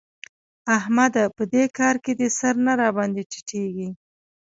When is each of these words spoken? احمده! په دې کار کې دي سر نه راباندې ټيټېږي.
احمده! 0.77 1.23
په 1.35 1.43
دې 1.53 1.63
کار 1.77 1.95
کې 2.03 2.11
دي 2.19 2.27
سر 2.37 2.55
نه 2.65 2.73
راباندې 2.81 3.23
ټيټېږي. 3.31 3.89